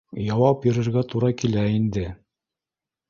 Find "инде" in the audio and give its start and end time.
1.75-2.07